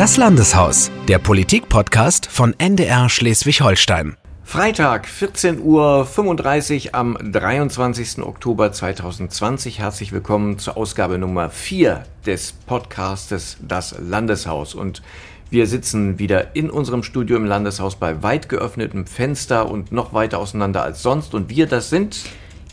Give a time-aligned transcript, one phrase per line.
[0.00, 4.16] Das Landeshaus, der Politik-Podcast von NDR Schleswig-Holstein.
[4.44, 5.60] Freitag, 14.35
[6.86, 8.22] Uhr am 23.
[8.22, 9.78] Oktober 2020.
[9.78, 14.74] Herzlich willkommen zur Ausgabe Nummer 4 des Podcastes Das Landeshaus.
[14.74, 15.02] Und
[15.50, 20.38] wir sitzen wieder in unserem Studio im Landeshaus bei weit geöffnetem Fenster und noch weiter
[20.38, 21.34] auseinander als sonst.
[21.34, 22.22] Und wir, das sind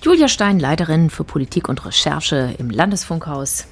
[0.02, 3.68] Julia Stein, Leiterin für Politik und Recherche im Landesfunkhaus.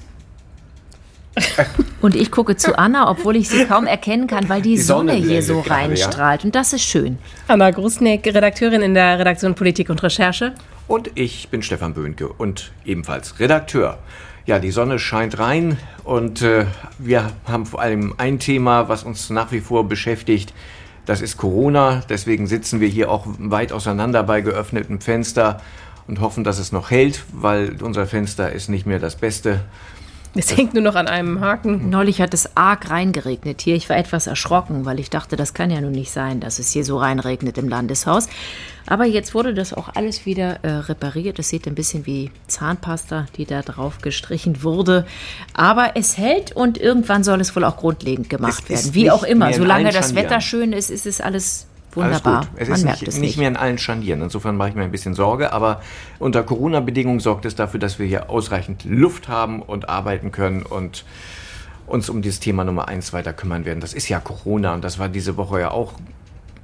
[2.00, 5.12] Und ich gucke zu Anna, obwohl ich sie kaum erkennen kann, weil die, die Sonne,
[5.12, 6.42] Sonne, hier so reinstrahlt.
[6.42, 6.46] Ja.
[6.46, 7.18] Und das ist schön.
[7.48, 10.54] Anna Grusnick, Redakteurin in der Redaktion Politik und Recherche.
[10.88, 13.98] Und ich bin Stefan Böhnke und ebenfalls Redakteur.
[14.46, 16.66] Ja, die Sonne scheint rein und äh,
[16.98, 20.54] wir haben vor allem ein Thema, was uns nach wie vor beschäftigt.
[21.04, 22.02] Das ist Corona.
[22.08, 25.60] Deswegen sitzen wir hier auch weit auseinander bei geöffnetem Fenster
[26.06, 29.60] und hoffen, dass es noch hält, weil unser Fenster ist nicht mehr das Beste.
[30.36, 31.88] Es hängt nur noch an einem Haken.
[31.88, 33.74] Neulich hat es arg reingeregnet hier.
[33.74, 36.70] Ich war etwas erschrocken, weil ich dachte, das kann ja nun nicht sein, dass es
[36.72, 38.28] hier so reinregnet im Landeshaus.
[38.86, 41.38] Aber jetzt wurde das auch alles wieder äh, repariert.
[41.38, 45.06] Es sieht ein bisschen wie Zahnpasta, die da drauf gestrichen wurde.
[45.54, 48.94] Aber es hält und irgendwann soll es wohl auch grundlegend gemacht werden.
[48.94, 49.52] Wie auch immer.
[49.52, 52.46] Solange das Wetter schön ist, ist es alles Wunderbar.
[52.56, 54.22] Es Man ist nicht, es nicht, mehr in allen Scharnieren.
[54.22, 55.52] Insofern mache ich mir ein bisschen Sorge.
[55.52, 55.80] Aber
[56.18, 61.04] unter Corona-Bedingungen sorgt es dafür, dass wir hier ausreichend Luft haben und arbeiten können und
[61.86, 63.80] uns um dieses Thema Nummer eins weiter kümmern werden.
[63.80, 65.94] Das ist ja Corona und das war diese Woche ja auch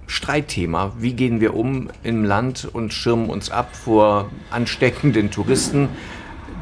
[0.06, 0.92] Streitthema.
[0.98, 5.88] Wie gehen wir um im Land und schirmen uns ab vor ansteckenden Touristen?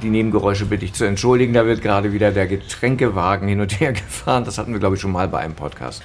[0.03, 1.53] die Nebengeräusche bitte ich zu entschuldigen.
[1.53, 4.45] Da wird gerade wieder der Getränkewagen hin und her gefahren.
[4.45, 6.03] Das hatten wir, glaube ich, schon mal bei einem Podcast.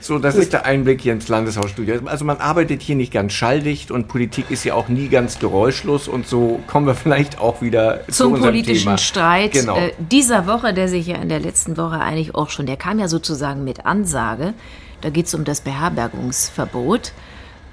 [0.00, 2.00] So, das ist der Einblick hier ins Landeshausstudio.
[2.06, 6.08] Also man arbeitet hier nicht ganz schalldicht und Politik ist ja auch nie ganz geräuschlos
[6.08, 8.98] und so kommen wir vielleicht auch wieder zum zu politischen Thema.
[8.98, 9.76] Streit genau.
[9.76, 12.98] äh, dieser Woche, der sich ja in der letzten Woche eigentlich auch schon, der kam
[12.98, 14.54] ja sozusagen mit Ansage.
[15.00, 17.12] Da geht es um das Beherbergungsverbot.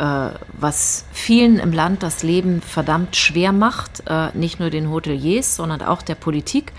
[0.01, 5.55] Äh, was vielen im Land das Leben verdammt schwer macht, äh, nicht nur den Hoteliers,
[5.55, 6.73] sondern auch der Politik,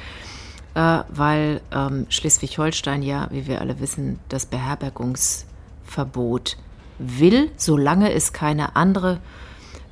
[0.75, 6.57] weil ähm, Schleswig-Holstein ja, wie wir alle wissen, das Beherbergungsverbot
[6.99, 9.21] will, solange es keine andere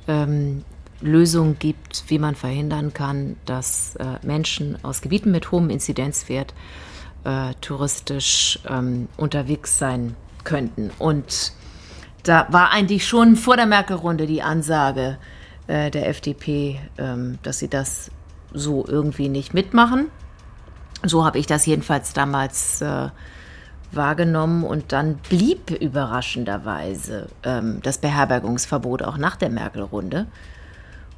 [0.07, 0.63] ähm,
[1.01, 6.53] Lösung gibt, wie man verhindern kann, dass äh, Menschen aus Gebieten mit hohem Inzidenzwert
[7.23, 10.91] äh, touristisch ähm, unterwegs sein könnten.
[10.99, 11.53] Und
[12.23, 15.17] da war eigentlich schon vor der Merkel-Runde die Ansage
[15.67, 18.11] äh, der FDP, ähm, dass sie das
[18.53, 20.07] so irgendwie nicht mitmachen.
[21.03, 23.09] So habe ich das jedenfalls damals äh,
[23.91, 30.27] wahrgenommen und dann blieb überraschenderweise ähm, das Beherbergungsverbot auch nach der Merkel-Runde.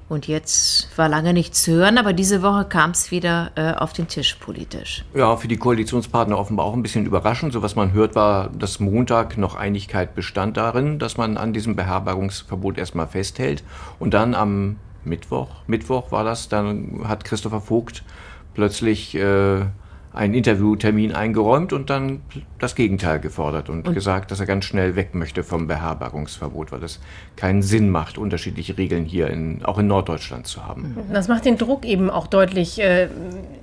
[0.10, 3.94] Und jetzt war lange nichts zu hören, aber diese Woche kam es wieder äh, auf
[3.94, 5.04] den Tisch politisch.
[5.14, 7.54] Ja, für die Koalitionspartner offenbar auch ein bisschen überraschend.
[7.54, 11.76] So was man hört, war, dass Montag noch Einigkeit bestand darin, dass man an diesem
[11.76, 13.64] Beherbergungsverbot erstmal festhält.
[13.98, 18.04] Und dann am Mittwoch, Mittwoch war das, dann hat Christopher Vogt
[18.53, 19.66] plötzlich äh,
[20.14, 22.22] einen Interviewtermin eingeräumt und dann
[22.59, 26.84] das Gegenteil gefordert und, und, gesagt, dass er ganz schnell weg möchte vom Beherbergungsverbot, weil
[26.84, 27.00] es
[27.36, 30.96] keinen Sinn macht, unterschiedliche Regeln hier in, auch in Norddeutschland zu haben.
[31.12, 33.08] Das macht den Druck eben auch deutlich, äh,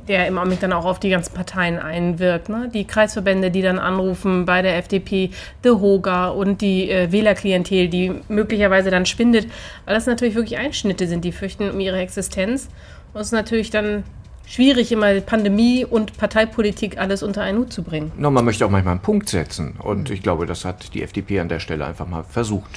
[0.08, 2.48] der im Augenblick dann auch auf die ganzen Parteien einwirkt.
[2.48, 2.68] Ne?
[2.74, 5.30] Die Kreisverbände, die dann anrufen bei der FDP,
[5.62, 9.46] The Hoga und die äh, Wählerklientel, die möglicherweise dann spindet,
[9.84, 12.68] weil das natürlich wirklich Einschnitte sind, die fürchten um ihre Existenz.
[13.12, 14.02] Und es ist natürlich dann
[14.50, 18.10] schwierig, immer Pandemie und Parteipolitik alles unter einen Hut zu bringen.
[18.18, 19.76] No, man möchte auch manchmal einen Punkt setzen.
[19.78, 22.68] Und ich glaube, das hat die FDP an der Stelle einfach mal versucht.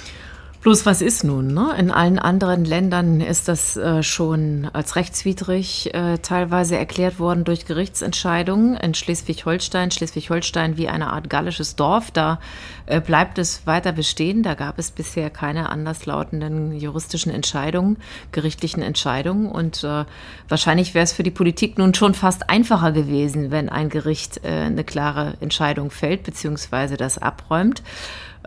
[0.63, 1.47] Bloß was ist nun?
[1.47, 1.75] Ne?
[1.77, 7.65] In allen anderen Ländern ist das äh, schon als rechtswidrig äh, teilweise erklärt worden durch
[7.65, 8.77] Gerichtsentscheidungen.
[8.77, 12.39] In Schleswig-Holstein, Schleswig-Holstein wie eine Art gallisches Dorf, da
[12.85, 14.41] äh, bleibt es weiter bestehen.
[14.41, 17.97] Da gab es bisher keine anderslautenden juristischen Entscheidungen,
[18.31, 19.51] gerichtlichen Entscheidungen.
[19.51, 20.05] Und äh,
[20.47, 24.47] wahrscheinlich wäre es für die Politik nun schon fast einfacher gewesen, wenn ein Gericht äh,
[24.47, 27.83] eine klare Entscheidung fällt, beziehungsweise das abräumt.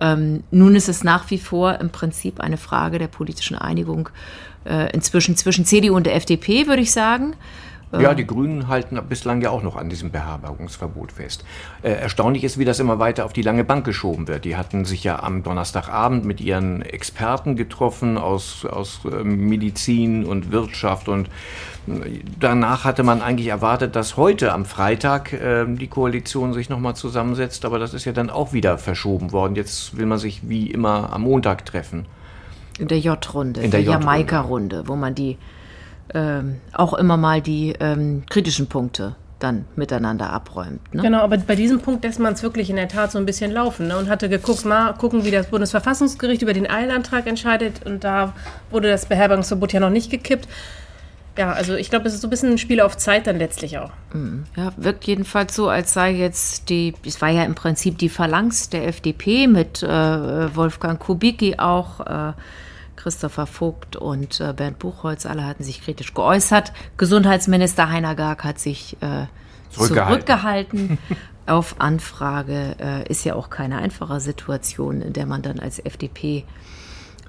[0.00, 4.08] Ähm, nun ist es nach wie vor im Prinzip eine Frage der politischen Einigung
[4.64, 7.34] äh, inzwischen zwischen CDU und der FDP, würde ich sagen.
[7.92, 11.44] Ja, die Grünen halten bislang ja auch noch an diesem Beherbergungsverbot fest.
[11.82, 14.44] Äh, erstaunlich ist, wie das immer weiter auf die lange Bank geschoben wird.
[14.44, 20.50] Die hatten sich ja am Donnerstagabend mit ihren Experten getroffen aus, aus äh, Medizin und
[20.50, 21.28] Wirtschaft und
[21.86, 26.96] äh, danach hatte man eigentlich erwartet, dass heute am Freitag äh, die Koalition sich nochmal
[26.96, 29.54] zusammensetzt, aber das ist ja dann auch wieder verschoben worden.
[29.54, 32.06] Jetzt will man sich wie immer am Montag treffen.
[32.80, 35.38] In der J-Runde, in der, der Jamaika-Runde, wo man die
[36.14, 40.94] ähm, auch immer mal die ähm, kritischen Punkte dann miteinander abräumt.
[40.94, 41.02] Ne?
[41.02, 43.52] Genau, aber bei diesem Punkt lässt man es wirklich in der Tat so ein bisschen
[43.52, 43.98] laufen ne?
[43.98, 48.32] und hatte geguckt, mal gucken, wie das Bundesverfassungsgericht über den Eilantrag entscheidet und da
[48.70, 50.48] wurde das Beherbergungsverbot ja noch nicht gekippt.
[51.38, 53.76] Ja, also ich glaube, es ist so ein bisschen ein Spiel auf Zeit dann letztlich
[53.76, 53.90] auch.
[54.14, 54.44] Mhm.
[54.56, 58.70] Ja, wirkt jedenfalls so, als sei jetzt die, es war ja im Prinzip die Phalanx
[58.70, 62.00] der FDP mit äh, Wolfgang Kubicki auch.
[62.00, 62.32] Äh,
[62.96, 66.72] Christopher Vogt und äh, Bernd Buchholz, alle hatten sich kritisch geäußert.
[66.96, 69.26] Gesundheitsminister Heiner Garg hat sich äh,
[69.70, 70.98] zurückgehalten.
[71.46, 76.44] Auf Anfrage äh, ist ja auch keine einfache Situation, in der man dann als FDP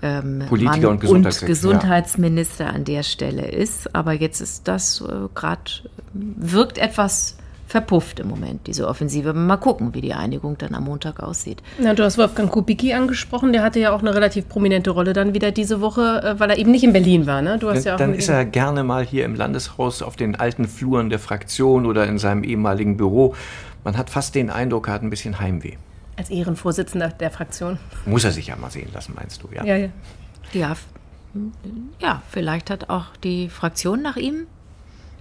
[0.01, 2.71] ähm, Politiker und, Gesundheits und Gesundheitsminister ja.
[2.71, 3.95] an der Stelle ist.
[3.95, 5.71] Aber jetzt ist das äh, gerade,
[6.13, 7.37] wirkt etwas
[7.67, 9.33] verpufft im Moment, diese Offensive.
[9.33, 11.61] Mal gucken, wie die Einigung dann am Montag aussieht.
[11.83, 15.33] Ja, du hast Wolfgang Kubicki angesprochen, der hatte ja auch eine relativ prominente Rolle dann
[15.33, 17.41] wieder diese Woche, äh, weil er eben nicht in Berlin war.
[17.41, 17.57] Ne?
[17.59, 20.35] Du hast dann, ja auch dann ist er gerne mal hier im Landeshaus auf den
[20.35, 23.35] alten Fluren der Fraktion oder in seinem ehemaligen Büro.
[23.83, 25.73] Man hat fast den Eindruck, er hat ein bisschen Heimweh.
[26.15, 27.77] Als Ehrenvorsitzender der Fraktion.
[28.05, 29.63] Muss er sich ja mal sehen lassen, meinst du, ja?
[29.65, 29.89] Ja, ja.
[30.53, 30.75] Ja,
[31.99, 34.47] ja vielleicht hat auch die Fraktion nach ihm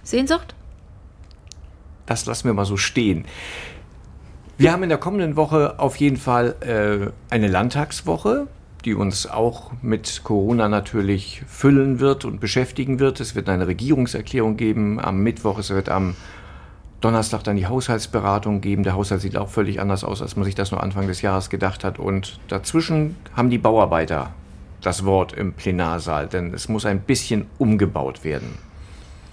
[0.07, 0.55] Sehnsucht?
[2.07, 3.25] Das lassen wir mal so stehen.
[4.57, 8.47] Wir haben in der kommenden Woche auf jeden Fall äh, eine Landtagswoche,
[8.85, 13.19] die uns auch mit Corona natürlich füllen wird und beschäftigen wird.
[13.19, 16.15] Es wird eine Regierungserklärung geben am Mittwoch, es wird am
[17.01, 18.81] Donnerstag dann die Haushaltsberatung geben.
[18.81, 21.51] Der Haushalt sieht auch völlig anders aus, als man sich das nur Anfang des Jahres
[21.51, 21.99] gedacht hat.
[21.99, 24.33] Und dazwischen haben die Bauarbeiter
[24.81, 28.57] das Wort im Plenarsaal, denn es muss ein bisschen umgebaut werden.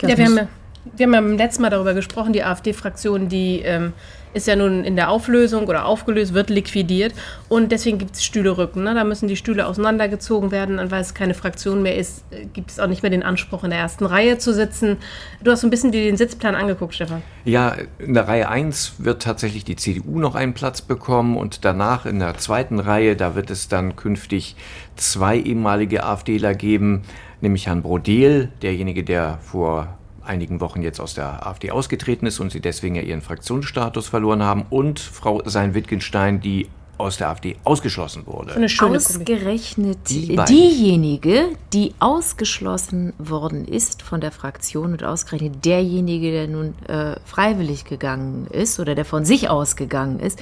[0.02, 0.48] Ja, wir haben
[0.96, 3.92] wir haben ja beim letzten Mal darüber gesprochen, die AfD-Fraktion, die ähm,
[4.34, 7.14] ist ja nun in der Auflösung oder aufgelöst, wird liquidiert
[7.48, 8.82] und deswegen gibt es Stühlerücken.
[8.82, 8.92] Ne?
[8.94, 12.72] Da müssen die Stühle auseinandergezogen werden und weil es keine Fraktion mehr ist, äh, gibt
[12.72, 14.98] es auch nicht mehr den Anspruch, in der ersten Reihe zu sitzen.
[15.42, 17.22] Du hast so ein bisschen den Sitzplan angeguckt, Stefan.
[17.44, 22.04] Ja, in der Reihe 1 wird tatsächlich die CDU noch einen Platz bekommen und danach
[22.04, 24.56] in der zweiten Reihe, da wird es dann künftig
[24.96, 27.02] zwei ehemalige AfDler geben,
[27.40, 32.52] nämlich Herrn Brodel, derjenige, der vor einigen Wochen jetzt aus der AfD ausgetreten ist und
[32.52, 38.26] sie deswegen ja ihren Fraktionsstatus verloren haben, und Frau Sein-Wittgenstein, die aus der AfD ausgeschlossen
[38.26, 38.54] wurde.
[38.80, 46.74] Ausgerechnet die diejenige, die ausgeschlossen worden ist von der Fraktion und ausgerechnet derjenige, der nun
[46.86, 50.40] äh, freiwillig gegangen ist oder der von sich ausgegangen ist,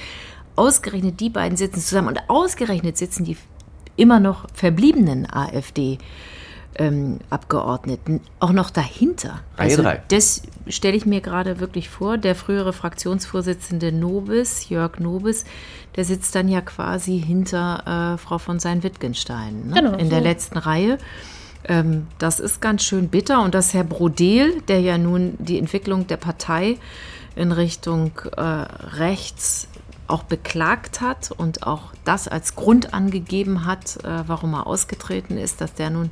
[0.55, 3.37] ausgerechnet die beiden sitzen zusammen und ausgerechnet sitzen die
[3.95, 5.97] immer noch verbliebenen AfD
[6.75, 9.41] ähm, Abgeordneten auch noch dahinter.
[9.57, 12.17] Also das stelle ich mir gerade wirklich vor.
[12.17, 15.45] Der frühere Fraktionsvorsitzende Nobis, Jörg Nobis,
[15.95, 19.75] der sitzt dann ja quasi hinter äh, Frau von Sein-Wittgenstein ne?
[19.75, 20.09] genau, in so.
[20.09, 20.97] der letzten Reihe.
[21.65, 23.41] Ähm, das ist ganz schön bitter.
[23.41, 26.77] Und dass Herr Brodel, der ja nun die Entwicklung der Partei
[27.35, 29.67] in Richtung äh, rechts
[30.07, 35.61] auch beklagt hat und auch das als Grund angegeben hat, äh, warum er ausgetreten ist,
[35.61, 36.11] dass der nun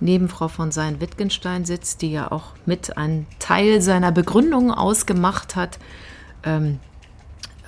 [0.00, 5.78] neben Frau von Sein-Wittgenstein sitzt, die ja auch mit einen Teil seiner Begründung ausgemacht hat.
[6.44, 6.78] Ähm,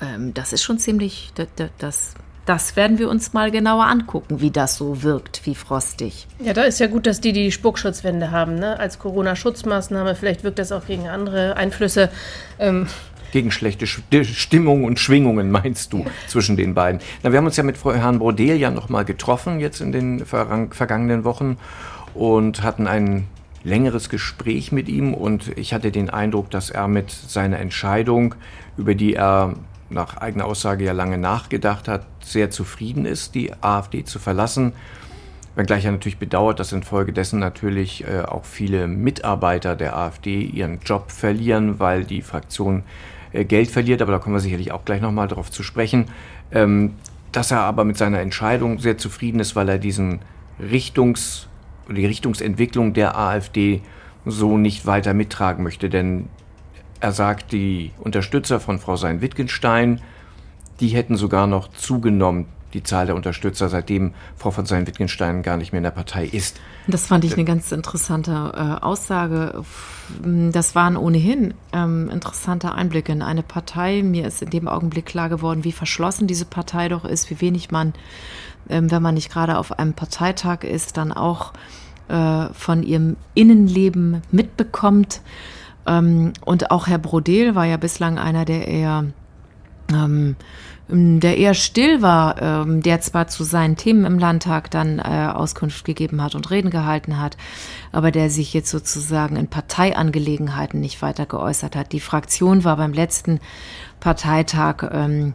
[0.00, 1.48] ähm, das ist schon ziemlich, das,
[1.78, 2.14] das,
[2.46, 6.26] das werden wir uns mal genauer angucken, wie das so wirkt, wie frostig.
[6.40, 8.78] Ja, da ist ja gut, dass die die Spuckschutzwände haben, ne?
[8.78, 10.14] als Corona-Schutzmaßnahme.
[10.14, 12.10] Vielleicht wirkt das auch gegen andere Einflüsse.
[12.58, 12.88] Ähm,
[13.32, 17.00] gegen schlechte Stimmung und Schwingungen, meinst du, zwischen den beiden?
[17.22, 21.24] Na, wir haben uns ja mit Herrn Brodel ja nochmal getroffen, jetzt in den vergangenen
[21.24, 21.56] Wochen
[22.14, 23.26] und hatten ein
[23.64, 28.34] längeres Gespräch mit ihm und ich hatte den Eindruck, dass er mit seiner Entscheidung,
[28.76, 29.54] über die er
[29.88, 34.72] nach eigener Aussage ja lange nachgedacht hat, sehr zufrieden ist, die AfD zu verlassen.
[35.54, 41.10] Wenngleich er natürlich bedauert, dass infolgedessen natürlich äh, auch viele Mitarbeiter der AfD ihren Job
[41.10, 42.84] verlieren, weil die Fraktion
[43.32, 44.00] äh, Geld verliert.
[44.00, 46.06] Aber da kommen wir sicherlich auch gleich nochmal darauf zu sprechen.
[46.52, 46.94] Ähm,
[47.32, 50.20] dass er aber mit seiner Entscheidung sehr zufrieden ist, weil er diesen
[50.60, 51.48] Richtungs-
[51.88, 53.82] die Richtungsentwicklung der AfD
[54.24, 55.88] so nicht weiter mittragen möchte.
[55.90, 56.28] Denn
[57.00, 60.00] er sagt, die Unterstützer von Frau Sein-Wittgenstein,
[60.80, 65.72] die hätten sogar noch zugenommen, die Zahl der Unterstützer, seitdem Frau von Sein-Wittgenstein gar nicht
[65.72, 66.60] mehr in der Partei ist.
[66.86, 69.62] Das fand ich eine ganz interessante äh, Aussage.
[70.24, 74.02] Das waren ohnehin ähm, interessante Einblicke in eine Partei.
[74.02, 77.70] Mir ist in dem Augenblick klar geworden, wie verschlossen diese Partei doch ist, wie wenig
[77.70, 77.92] man
[78.68, 81.52] ähm, wenn man nicht gerade auf einem Parteitag ist, dann auch
[82.08, 85.20] äh, von ihrem Innenleben mitbekommt.
[85.86, 89.04] Ähm, und auch Herr Brodel war ja bislang einer, der eher
[89.92, 90.36] ähm,
[90.88, 95.84] der eher still war, ähm, der zwar zu seinen Themen im Landtag dann äh, Auskunft
[95.84, 97.36] gegeben hat und Reden gehalten hat,
[97.92, 101.92] aber der sich jetzt sozusagen in Parteiangelegenheiten nicht weiter geäußert hat.
[101.92, 103.40] Die Fraktion war beim letzten
[104.00, 105.34] Parteitag, ähm,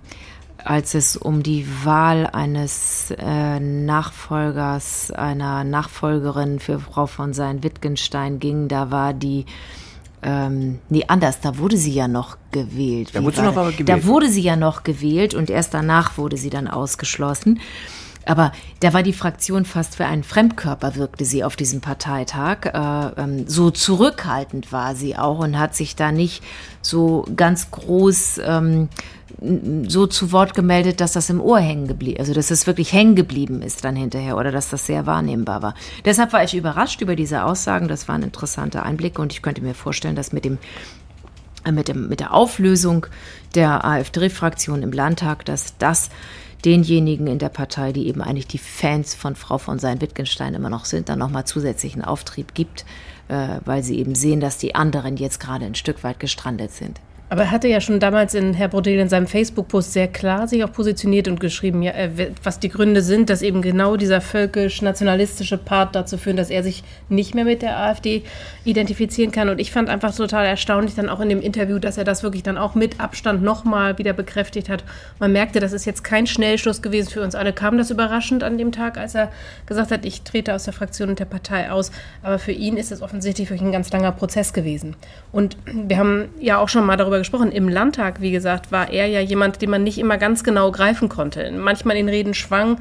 [0.64, 8.68] als es um die Wahl eines äh, Nachfolgers, einer Nachfolgerin für Frau von Sein-Wittgenstein ging,
[8.68, 9.46] da war die
[10.28, 13.12] ähm, nee, anders, da wurde sie ja noch gewählt.
[13.14, 13.88] Da wurde, sie noch gewählt.
[13.88, 17.62] da wurde sie ja noch gewählt und erst danach wurde sie dann ausgeschlossen.
[18.28, 22.66] Aber da war die Fraktion fast für einen Fremdkörper, wirkte sie auf diesem Parteitag.
[22.66, 26.44] Äh, ähm, so zurückhaltend war sie auch und hat sich da nicht
[26.82, 28.90] so ganz groß ähm,
[29.88, 33.16] so zu Wort gemeldet, dass das im Ohr hängen geblieben, also dass es wirklich hängen
[33.16, 35.76] geblieben ist dann hinterher oder dass das sehr wahrnehmbar war.
[36.06, 37.88] Deshalb war ich überrascht über diese Aussagen.
[37.88, 40.58] Das waren interessante Einblicke und ich könnte mir vorstellen, dass mit dem
[41.66, 43.06] äh, mit, dem, mit der Auflösung
[43.54, 46.10] der AfD-Fraktion im Landtag, dass das
[46.66, 50.86] denjenigen in der Partei, die eben eigentlich die Fans von Frau von Sein-Wittgenstein immer noch
[50.86, 52.86] sind, dann nochmal zusätzlichen Auftrieb gibt,
[53.28, 57.00] äh, weil sie eben sehen, dass die anderen jetzt gerade ein Stück weit gestrandet sind.
[57.30, 60.64] Aber er hatte ja schon damals in Herr Brodel in seinem Facebook-Post sehr klar sich
[60.64, 65.58] auch positioniert und geschrieben, ja, äh, was die Gründe sind, dass eben genau dieser völkisch-nationalistische
[65.58, 68.24] Part dazu führt, dass er sich nicht mehr mit der AfD
[68.64, 69.50] identifizieren kann.
[69.50, 72.44] Und ich fand einfach total erstaunlich dann auch in dem Interview, dass er das wirklich
[72.44, 74.86] dann auch mit Abstand nochmal wieder bekräftigt hat.
[75.20, 77.52] Man merkte, das ist jetzt kein Schnellschuss gewesen für uns alle.
[77.52, 79.32] Kam das überraschend an dem Tag, als er
[79.66, 81.92] gesagt hat, ich trete aus der Fraktion und der Partei aus.
[82.24, 84.96] Aber für ihn ist es offensichtlich wirklich ein ganz langer Prozess gewesen.
[85.34, 87.52] Und wir haben ja auch schon mal darüber darüber gesprochen.
[87.52, 91.10] Im Landtag, wie gesagt, war er ja jemand, den man nicht immer ganz genau greifen
[91.10, 91.52] konnte.
[91.52, 92.78] Manchmal in Reden schwang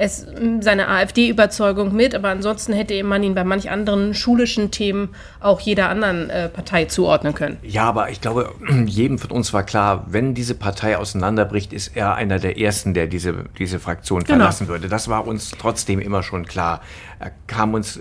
[0.00, 0.24] es
[0.60, 5.08] seine AfD-Überzeugung mit, aber ansonsten hätte man ihn bei manch anderen schulischen Themen
[5.40, 7.56] auch jeder anderen äh, Partei zuordnen können.
[7.62, 8.54] Ja, aber ich glaube,
[8.86, 13.08] jedem von uns war klar, wenn diese Partei auseinanderbricht, ist er einer der Ersten, der
[13.08, 14.38] diese, diese Fraktion genau.
[14.38, 14.88] verlassen würde.
[14.88, 16.80] Das war uns trotzdem immer schon klar.
[17.18, 18.00] Er kam uns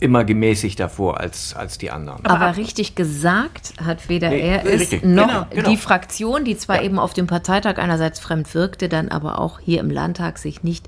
[0.00, 2.24] immer gemäßigter vor als, als die anderen.
[2.24, 5.68] Aber richtig gesagt hat weder nee, er es noch genau, genau.
[5.68, 6.82] die Fraktion, die zwar ja.
[6.82, 10.86] eben auf dem Parteitag einerseits fremd wirkte, dann aber auch hier im Landtag sich nicht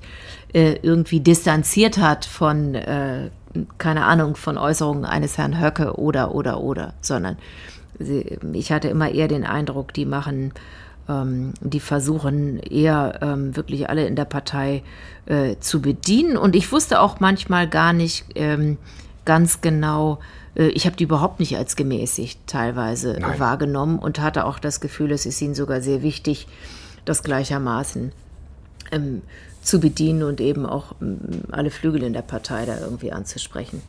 [0.53, 3.29] äh, irgendwie distanziert hat von, äh,
[3.77, 7.37] keine Ahnung, von Äußerungen eines Herrn Höcke oder, oder, oder, sondern
[7.99, 10.53] sie, ich hatte immer eher den Eindruck, die machen
[11.09, 14.83] ähm, die versuchen eher ähm, wirklich alle in der Partei
[15.25, 16.37] äh, zu bedienen.
[16.37, 18.77] Und ich wusste auch manchmal gar nicht ähm,
[19.25, 20.19] ganz genau,
[20.55, 23.39] äh, ich habe die überhaupt nicht als gemäßigt teilweise Nein.
[23.39, 26.47] wahrgenommen und hatte auch das Gefühl, es ist ihnen sogar sehr wichtig,
[27.05, 28.11] das gleichermaßen
[28.91, 29.21] ähm,
[29.61, 31.19] zu bedienen und eben auch ähm,
[31.51, 33.81] alle Flügel in der Partei da irgendwie anzusprechen.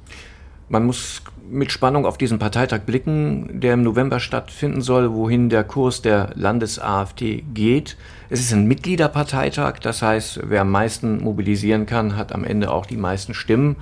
[0.73, 5.65] Man muss mit Spannung auf diesen Parteitag blicken, der im November stattfinden soll, wohin der
[5.65, 7.99] Kurs der Landes-AfD geht.
[8.31, 12.87] Es ist ein Mitgliederparteitag, das heißt, wer am meisten mobilisieren kann, hat am Ende auch
[12.87, 13.77] die meisten Stimmen.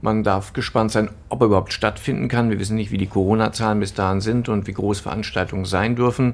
[0.00, 2.48] Man darf gespannt sein, ob er überhaupt stattfinden kann.
[2.48, 6.32] Wir wissen nicht, wie die Corona-Zahlen bis dahin sind und wie groß Veranstaltungen sein dürfen.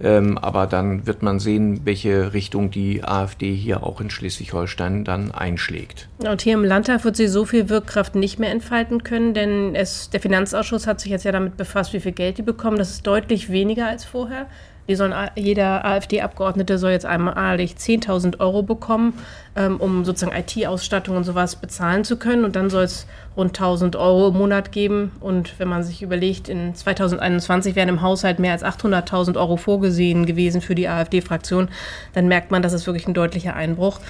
[0.00, 5.32] Ähm, aber dann wird man sehen, welche Richtung die AfD hier auch in Schleswig-Holstein dann
[5.32, 6.08] einschlägt.
[6.18, 10.10] Und hier im Landtag wird sie so viel Wirkkraft nicht mehr entfalten können, denn es,
[10.10, 12.78] der Finanzausschuss hat sich jetzt ja damit befasst, wie viel Geld die bekommen.
[12.78, 14.46] Das ist deutlich weniger als vorher.
[14.88, 19.12] Die sollen, jeder AfD-Abgeordnete soll jetzt einmalig 10.000 Euro bekommen,
[19.54, 22.44] ähm, um sozusagen IT-Ausstattung und sowas bezahlen zu können.
[22.44, 25.12] Und dann soll es rund 1.000 Euro im Monat geben.
[25.20, 30.24] Und wenn man sich überlegt, in 2021 wären im Haushalt mehr als 800.000 Euro vorgesehen
[30.24, 31.68] gewesen für die AfD-Fraktion,
[32.14, 34.00] dann merkt man, das ist wirklich ein deutlicher Einbruch.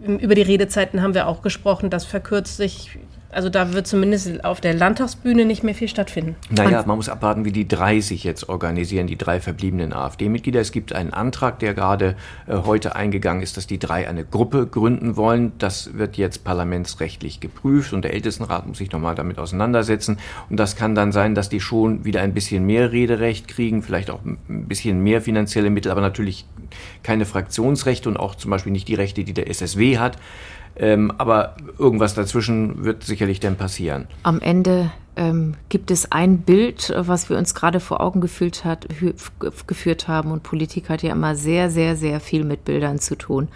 [0.00, 1.88] Über die Redezeiten haben wir auch gesprochen.
[1.88, 2.98] Das verkürzt sich
[3.30, 6.36] also da wird zumindest auf der Landtagsbühne nicht mehr viel stattfinden.
[6.50, 10.60] Naja, man muss abwarten, wie die drei sich jetzt organisieren, die drei verbliebenen AfD-Mitglieder.
[10.60, 12.16] Es gibt einen Antrag, der gerade
[12.46, 15.52] äh, heute eingegangen ist, dass die drei eine Gruppe gründen wollen.
[15.58, 20.18] Das wird jetzt parlamentsrechtlich geprüft und der Ältestenrat muss sich nochmal damit auseinandersetzen.
[20.48, 24.10] Und das kann dann sein, dass die schon wieder ein bisschen mehr Rederecht kriegen, vielleicht
[24.10, 26.46] auch ein bisschen mehr finanzielle Mittel, aber natürlich
[27.02, 30.16] keine Fraktionsrechte und auch zum Beispiel nicht die Rechte, die der SSW hat.
[30.78, 34.06] Ähm, aber irgendwas dazwischen wird sicherlich dann passieren.
[34.22, 38.86] Am Ende ähm, gibt es ein Bild, was wir uns gerade vor Augen geführt, hat,
[39.66, 40.30] geführt haben.
[40.30, 43.48] Und Politik hat ja immer sehr, sehr, sehr viel mit Bildern zu tun.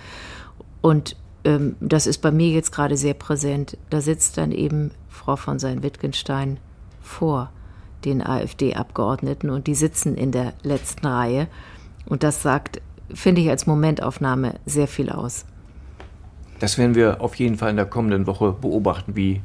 [0.81, 3.77] Und ähm, das ist bei mir jetzt gerade sehr präsent.
[3.91, 6.59] Da sitzt dann eben Frau von Sein-Wittgenstein
[7.03, 7.51] vor
[8.05, 11.49] den AfD-Abgeordneten und die sitzen in der letzten Reihe.
[12.07, 12.81] Und das sagt,
[13.13, 15.45] finde ich als Momentaufnahme sehr viel aus.
[16.61, 19.41] Das werden wir auf jeden Fall in der kommenden Woche beobachten, wie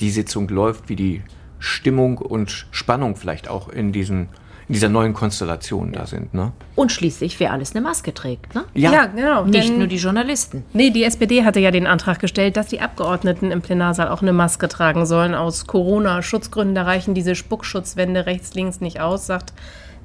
[0.00, 1.22] die Sitzung läuft, wie die
[1.60, 4.28] Stimmung und Spannung vielleicht auch in diesen
[4.68, 6.34] in dieser neuen Konstellation da sind.
[6.34, 6.52] Ne?
[6.74, 8.54] Und schließlich, wer alles eine Maske trägt.
[8.54, 8.64] Ne?
[8.74, 9.46] Ja, genau.
[9.46, 10.62] Nicht denn- nur die Journalisten.
[10.74, 14.34] Nee, die SPD hatte ja den Antrag gestellt, dass die Abgeordneten im Plenarsaal auch eine
[14.34, 15.34] Maske tragen sollen.
[15.34, 19.54] Aus Corona-Schutzgründen, da reichen diese Spuckschutzwände rechts, links nicht aus, sagt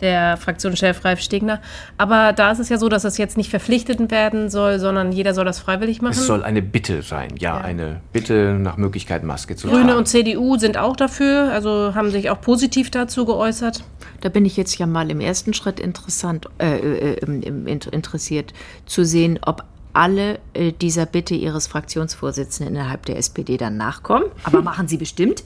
[0.03, 1.59] der Fraktionschef Ralf Stegner.
[1.97, 5.33] Aber da ist es ja so, dass es jetzt nicht verpflichtend werden soll, sondern jeder
[5.33, 6.11] soll das freiwillig machen.
[6.13, 9.97] Es soll eine Bitte sein, ja, eine Bitte nach Möglichkeit Maske zu Grüne tragen.
[9.97, 13.83] und CDU sind auch dafür, also haben sich auch positiv dazu geäußert.
[14.21, 17.87] Da bin ich jetzt ja mal im ersten Schritt interessant, äh, äh, im- im- int-
[17.87, 18.53] interessiert
[18.85, 24.25] zu sehen, ob alle äh, dieser Bitte ihres Fraktionsvorsitzenden innerhalb der SPD dann nachkommen.
[24.43, 25.43] Aber machen sie bestimmt.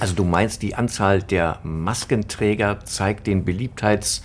[0.00, 4.22] Also du meinst, die Anzahl der Maskenträger zeigt den Beliebtheits-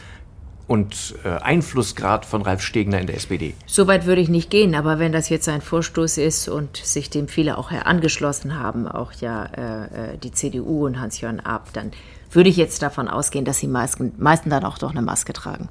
[0.67, 3.53] und äh, Einflussgrad von Ralf Stegner in der SPD.
[3.65, 7.09] So weit würde ich nicht gehen, aber wenn das jetzt ein Vorstoß ist und sich
[7.09, 11.91] dem viele auch angeschlossen haben, auch ja äh, äh, die CDU und Hans-Jörn Ab, dann
[12.31, 15.69] würde ich jetzt davon ausgehen, dass die meisten, meisten dann auch doch eine Maske tragen.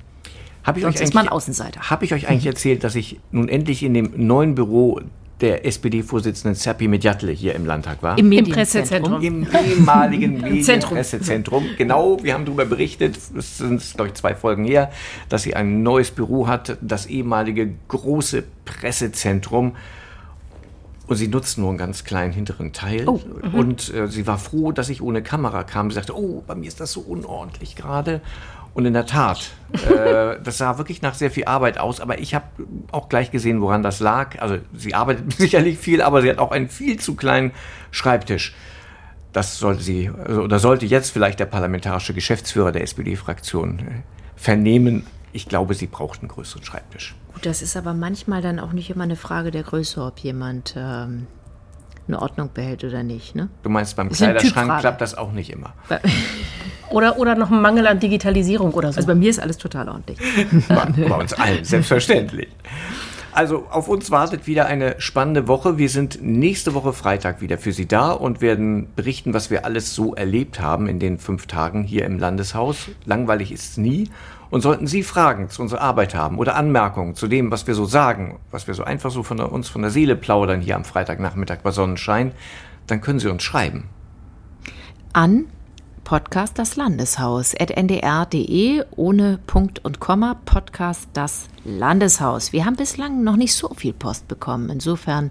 [0.63, 1.91] Hab ich Sonst euch ist man Außenseiter.
[1.91, 5.01] Habe ich euch eigentlich erzählt, dass ich nun endlich in dem neuen Büro
[5.43, 8.17] der SPD-Vorsitzenden Serpi Medjatle hier im Landtag war?
[8.17, 9.13] Im Im Medienzentrum.
[9.13, 9.23] Pressezentrum.
[9.23, 10.95] Im ehemaligen Zentrum.
[10.95, 11.67] Medienpressezentrum.
[11.77, 14.91] Genau, wir haben darüber berichtet, es sind, glaube ich, zwei Folgen her,
[15.29, 19.77] dass sie ein neues Büro hat, das ehemalige große Pressezentrum.
[21.09, 23.07] Und sie nutzt nur einen ganz kleinen hinteren Teil.
[23.09, 23.21] Oh,
[23.53, 25.91] Und äh, sie war froh, dass ich ohne Kamera kam.
[25.91, 28.21] Sie sagte, oh, bei mir ist das so unordentlich gerade.
[28.75, 32.01] Und in der Tat, äh, das sah wirklich nach sehr viel Arbeit aus.
[32.01, 32.47] Aber ich habe
[32.91, 34.41] auch gleich gesehen, woran das lag.
[34.41, 37.53] Also sie arbeitet sicherlich viel, aber sie hat auch einen viel zu kleinen
[37.91, 38.55] Schreibtisch.
[39.33, 43.83] Das sollte sie, also, oder sollte jetzt vielleicht der parlamentarische Geschäftsführer der SPD-Fraktion äh,
[44.37, 45.07] vernehmen.
[45.33, 47.15] Ich glaube, sie braucht einen größeren Schreibtisch.
[47.33, 50.75] Gut, das ist aber manchmal dann auch nicht immer eine Frage der Größe, ob jemand
[50.77, 51.27] ähm,
[52.09, 53.35] eine Ordnung behält oder nicht.
[53.35, 53.49] Ne?
[53.63, 55.75] Du meinst, beim Kleiderschrank klappt das auch nicht immer.
[56.91, 58.99] Oder, oder noch ein Mangel an Digitalisierung oder so.
[58.99, 60.19] Also bei mir ist alles total ordentlich.
[60.69, 62.49] Bei, bei uns allen, selbstverständlich.
[63.33, 65.79] Also auf uns wartet wieder eine spannende Woche.
[65.79, 69.95] Wir sind nächste Woche Freitag wieder für Sie da und werden berichten, was wir alles
[69.95, 72.89] so erlebt haben in den fünf Tagen hier im Landeshaus.
[73.07, 74.11] Langweilig ist es nie.
[74.53, 77.87] Und sollten Sie Fragen zu unserer Arbeit haben oder Anmerkungen zu dem, was wir so
[77.87, 80.85] sagen, was wir so einfach so von der, uns von der Seele plaudern hier am
[80.85, 82.33] Freitagnachmittag bei Sonnenschein,
[82.87, 83.89] dann können Sie uns schreiben.
[85.15, 85.47] An
[86.05, 92.53] Podcast das Landeshaus at ndr.de ohne Punkt und Komma Podcast das Landeshaus.
[92.53, 94.69] Wir haben bislang noch nicht so viel Post bekommen.
[94.69, 95.31] Insofern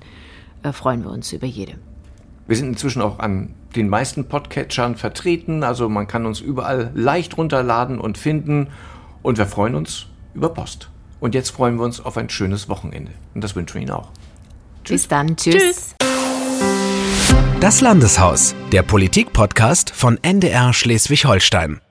[0.64, 1.74] äh, freuen wir uns über jede.
[2.48, 7.38] Wir sind inzwischen auch an den meisten Podcatchern vertreten, also man kann uns überall leicht
[7.38, 8.70] runterladen und finden
[9.24, 10.90] und wir freuen uns über Post.
[11.20, 14.10] Und jetzt freuen wir uns auf ein schönes Wochenende und das wünschen wir Ihnen auch.
[14.88, 15.36] Bis dann.
[15.36, 15.96] Tschüss.
[17.60, 21.82] Das Landeshaus, der Politik-Podcast von NDR Schleswig-Holstein.